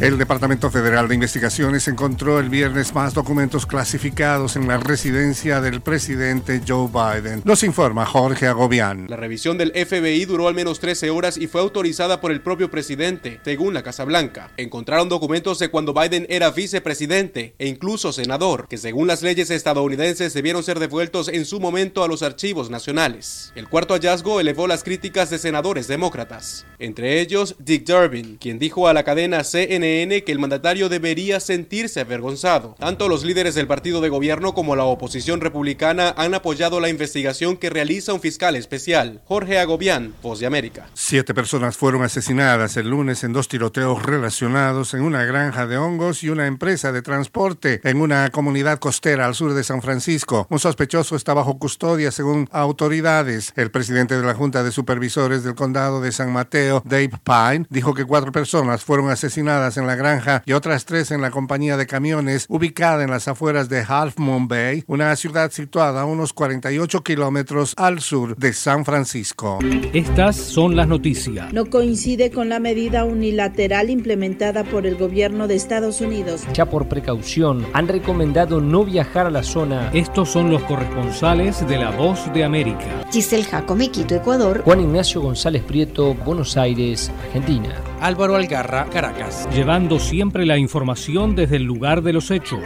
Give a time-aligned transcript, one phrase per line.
[0.00, 5.80] El Departamento Federal de Investigaciones encontró el viernes más documentos clasificados en la residencia del
[5.80, 7.42] presidente Joe Biden.
[7.44, 9.06] Nos informa Jorge Agobián.
[9.08, 12.70] La revisión del FBI duró al menos 13 horas y fue autorizada por el propio
[12.70, 14.52] presidente, según la Casa Blanca.
[14.56, 20.32] Encontraron documentos de cuando Biden era vicepresidente e incluso senador, que según las leyes estadounidenses
[20.32, 23.52] debieron ser devueltos en su momento a los archivos nacionales.
[23.56, 28.86] El cuarto hallazgo elevó las críticas de senadores demócratas, entre ellos Dick Durbin, quien dijo
[28.86, 32.74] a la cadena CNN que el mandatario debería sentirse avergonzado.
[32.78, 37.56] Tanto los líderes del partido de gobierno como la oposición republicana han apoyado la investigación
[37.56, 40.88] que realiza un fiscal especial, Jorge Agobián, Voz de América.
[40.92, 46.22] Siete personas fueron asesinadas el lunes en dos tiroteos relacionados en una granja de hongos
[46.22, 50.46] y una empresa de transporte en una comunidad costera al sur de San Francisco.
[50.50, 53.54] Un sospechoso está bajo custodia según autoridades.
[53.56, 57.94] El presidente de la Junta de Supervisores del Condado de San Mateo, Dave Pine, dijo
[57.94, 61.86] que cuatro personas fueron asesinadas en la granja y otras tres en la compañía de
[61.86, 67.02] camiones ubicada en las afueras de Half Moon Bay, una ciudad situada a unos 48
[67.02, 69.58] kilómetros al sur de San Francisco.
[69.92, 71.52] Estas son las noticias.
[71.52, 76.42] No coincide con la medida unilateral implementada por el gobierno de Estados Unidos.
[76.52, 79.90] Ya por precaución han recomendado no viajar a la zona.
[79.92, 83.04] Estos son los corresponsales de La Voz de América.
[83.10, 84.62] Giselle Jacome, Quito, Ecuador.
[84.64, 87.74] Juan Ignacio González Prieto, Buenos Aires, Argentina.
[88.00, 89.48] Álvaro Algarra, Caracas.
[89.52, 92.60] Llevando siempre la información desde el lugar de los hechos.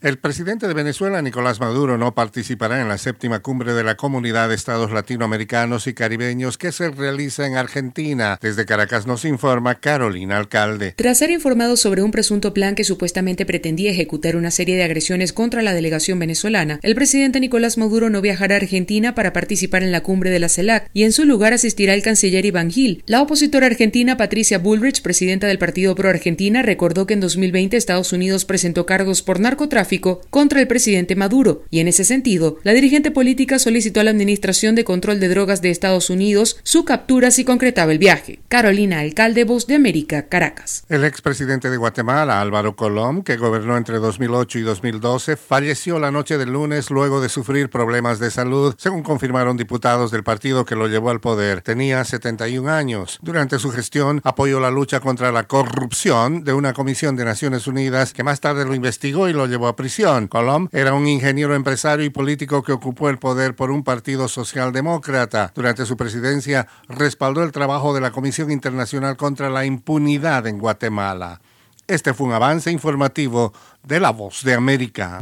[0.00, 4.48] El presidente de Venezuela, Nicolás Maduro, no participará en la séptima cumbre de la Comunidad
[4.48, 8.38] de Estados Latinoamericanos y Caribeños que se realiza en Argentina.
[8.40, 10.94] Desde Caracas nos informa Carolina Alcalde.
[10.96, 15.32] Tras ser informado sobre un presunto plan que supuestamente pretendía ejecutar una serie de agresiones
[15.32, 19.90] contra la delegación venezolana, el presidente Nicolás Maduro no viajará a Argentina para participar en
[19.90, 23.02] la cumbre de la CELAC y en su lugar asistirá el canciller Iván Gil.
[23.06, 28.12] La opositora argentina Patricia Bullrich, presidenta del Partido Pro Argentina, recordó que en 2020 Estados
[28.12, 29.40] Unidos presentó cargos por
[29.88, 34.10] narcotráfico contra el presidente Maduro, y en ese sentido, la dirigente política solicitó a la
[34.10, 38.40] Administración de Control de Drogas de Estados Unidos su captura si concretaba el viaje.
[38.48, 40.84] Carolina Alcalde, Voz de América, Caracas.
[40.88, 46.38] El expresidente de Guatemala, Álvaro Colom, que gobernó entre 2008 y 2012, falleció la noche
[46.38, 50.88] del lunes luego de sufrir problemas de salud, según confirmaron diputados del partido que lo
[50.88, 51.62] llevó al poder.
[51.62, 53.18] Tenía 71 años.
[53.22, 58.12] Durante su gestión apoyó la lucha contra la corrupción de una comisión de Naciones Unidas
[58.12, 60.26] que más tarde lo investigó y lo llevó a prisión.
[60.26, 65.52] Colom era un ingeniero empresario y político que ocupó el poder por un partido socialdemócrata.
[65.54, 71.40] Durante su presidencia respaldó el trabajo de la Comisión Internacional contra la Impunidad en Guatemala.
[71.86, 73.52] Este fue un avance informativo
[73.84, 75.20] de La Voz de América.